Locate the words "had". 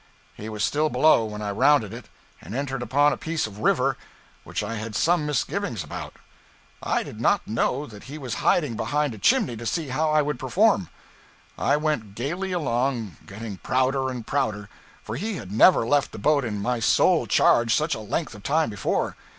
4.73-4.95, 15.35-15.51